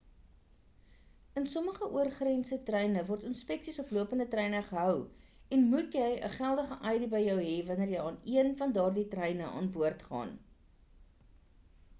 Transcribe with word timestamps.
in 1.41 1.45
sommige 1.55 1.89
oorgrense 1.97 2.57
treine 2.69 3.03
word 3.09 3.25
inspeksies 3.31 3.77
op 3.83 3.91
lopende 3.97 4.27
treine 4.31 4.61
gehou 4.71 4.95
en 5.57 5.67
jy 5.67 5.69
moet 5.75 5.99
'n 6.07 6.33
geldige 6.39 6.79
id 6.95 7.07
by 7.13 7.23
jou 7.27 7.37
hê 7.43 7.55
wanneer 7.71 7.95
jy 7.95 8.01
aan 8.09 8.19
een 8.39 8.53
van 8.65 8.75
daardie 8.81 9.07
treine 9.15 9.55
aan 9.61 9.73
boord 9.79 10.05
gaan 10.11 10.37